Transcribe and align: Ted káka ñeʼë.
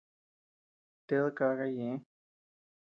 Ted 1.07 1.25
káka 1.37 1.65
ñeʼë. 1.77 1.97